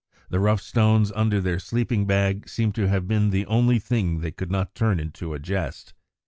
The 0.31 0.39
rough 0.39 0.61
stones 0.63 1.11
under 1.11 1.39
their 1.39 1.59
sleeping 1.59 2.07
bag 2.07 2.49
seem 2.49 2.71
to 2.71 2.87
have 2.87 3.07
been 3.07 3.29
the 3.29 3.45
only 3.45 3.77
thing 3.77 4.21
they 4.21 4.31
could 4.31 4.49
not 4.49 4.73
turn 4.73 4.99
into 4.99 5.35
a 5.35 5.39
jest. 5.39 5.93